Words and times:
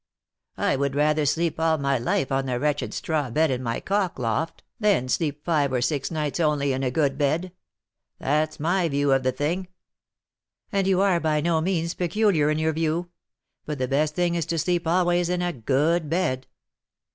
I 0.57 0.77
would 0.77 0.95
rather 0.95 1.27
sleep 1.27 1.59
all 1.59 1.77
my 1.77 1.99
life 1.99 2.31
on 2.31 2.47
the 2.47 2.59
wretched 2.59 2.91
straw 2.91 3.29
bed 3.29 3.51
in 3.51 3.61
my 3.61 3.79
cock 3.79 4.17
loft, 4.17 4.63
than 4.79 5.07
sleep 5.07 5.45
five 5.45 5.71
or 5.71 5.79
six 5.79 6.09
nights 6.09 6.39
only 6.39 6.73
in 6.73 6.81
a 6.81 6.89
good 6.89 7.19
bed. 7.19 7.51
That's 8.17 8.59
my 8.59 8.89
view 8.89 9.11
of 9.11 9.21
the 9.21 9.31
thing." 9.31 9.67
"And 10.71 10.87
you 10.87 11.01
are 11.01 11.19
by 11.19 11.39
no 11.39 11.61
means 11.61 11.93
peculiar 11.93 12.49
in 12.49 12.57
your 12.57 12.73
view; 12.73 13.11
but 13.67 13.77
the 13.77 13.87
best 13.87 14.15
thing 14.15 14.33
is 14.33 14.47
to 14.47 14.57
sleep 14.57 14.87
always 14.87 15.29
in 15.29 15.43
a 15.43 15.53
good 15.53 16.09
bed." 16.09 16.47